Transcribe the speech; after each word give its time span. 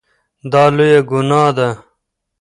دا 0.51 0.63
لویه 0.75 1.01
ګناه 1.09 1.51
ده. 1.57 1.69